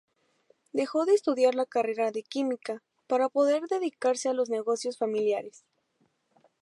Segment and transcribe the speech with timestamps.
[0.73, 5.63] Dejó de estudiar la carrera de química, para poder dedicarse a los negocios familiares.